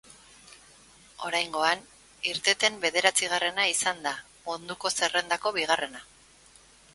[1.27, 1.83] Oraingoan,
[2.31, 4.15] irteten bederatzigarrena izan da
[4.49, 6.05] munduko zerrendako bigarrena.